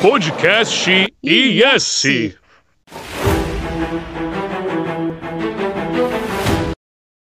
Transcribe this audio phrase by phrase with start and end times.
[0.00, 0.88] Podcast
[1.22, 2.34] IS.